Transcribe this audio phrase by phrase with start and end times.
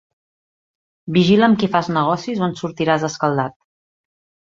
[1.17, 3.59] Vigila amb qui fas negocis o en sortiràs escaldat.